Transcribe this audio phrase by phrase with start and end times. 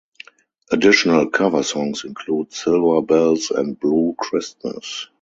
[0.71, 5.05] Additional cover songs include "Silver Bells" and "Blue Christmas".